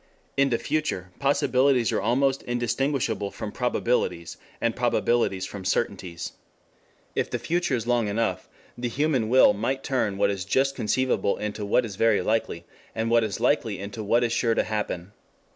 In 0.35 0.49
the 0.49 0.57
future 0.57 1.11
possibilities 1.19 1.91
are 1.91 2.01
almost 2.01 2.41
indistinguishable 2.41 3.29
from 3.29 3.51
probabilities 3.51 4.35
and 4.59 4.75
probabilities 4.75 5.45
from 5.45 5.63
certainties. 5.63 6.31
If 7.13 7.29
the 7.29 7.37
future 7.37 7.75
is 7.75 7.85
long 7.85 8.07
enough, 8.07 8.49
the 8.75 8.87
human 8.89 9.29
will 9.29 9.53
might 9.53 9.83
turn 9.83 10.17
what 10.17 10.31
is 10.31 10.43
just 10.43 10.73
conceivable 10.75 11.37
into 11.37 11.63
what 11.67 11.85
is 11.85 11.97
very 11.97 12.23
likely, 12.23 12.65
and 12.95 13.11
what 13.11 13.23
is 13.23 13.39
likely 13.39 13.77
into 13.77 14.03
what 14.03 14.23
is 14.23 14.33
sure 14.33 14.55
to 14.55 14.63
happen. 14.63 15.11